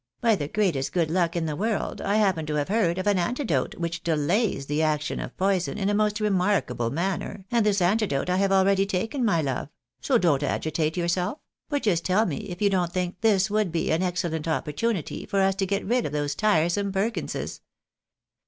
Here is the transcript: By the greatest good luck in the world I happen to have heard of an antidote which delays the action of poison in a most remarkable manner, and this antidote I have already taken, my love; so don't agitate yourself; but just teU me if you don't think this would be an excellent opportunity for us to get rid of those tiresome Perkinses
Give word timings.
By 0.19 0.35
the 0.35 0.47
greatest 0.47 0.93
good 0.93 1.11
luck 1.11 1.35
in 1.35 1.45
the 1.45 1.55
world 1.55 2.01
I 2.01 2.15
happen 2.15 2.47
to 2.47 2.55
have 2.55 2.69
heard 2.69 2.97
of 2.97 3.05
an 3.05 3.19
antidote 3.19 3.75
which 3.75 4.01
delays 4.01 4.65
the 4.65 4.81
action 4.81 5.19
of 5.19 5.37
poison 5.37 5.77
in 5.77 5.89
a 5.89 5.93
most 5.93 6.19
remarkable 6.19 6.89
manner, 6.89 7.45
and 7.51 7.63
this 7.63 7.83
antidote 7.83 8.27
I 8.27 8.37
have 8.37 8.51
already 8.51 8.87
taken, 8.87 9.23
my 9.23 9.43
love; 9.43 9.69
so 10.01 10.17
don't 10.17 10.41
agitate 10.41 10.97
yourself; 10.97 11.37
but 11.69 11.83
just 11.83 12.03
teU 12.03 12.25
me 12.25 12.37
if 12.49 12.63
you 12.63 12.69
don't 12.71 12.91
think 12.91 13.21
this 13.21 13.51
would 13.51 13.71
be 13.71 13.91
an 13.91 14.01
excellent 14.01 14.47
opportunity 14.47 15.27
for 15.27 15.39
us 15.41 15.53
to 15.57 15.67
get 15.67 15.85
rid 15.85 16.07
of 16.07 16.13
those 16.13 16.33
tiresome 16.33 16.91
Perkinses 16.91 17.61